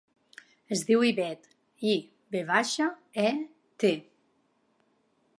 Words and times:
Es 0.75 0.79
diu 0.85 1.03
Ivet: 1.09 1.43
i, 1.89 1.91
ve 2.35 2.41
baixa, 2.47 2.87
e, 3.25 3.27
te. 3.85 3.93